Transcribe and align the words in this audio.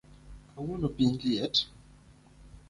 Kawuono 0.53 0.87
piny 0.97 1.11
liet 1.23 1.55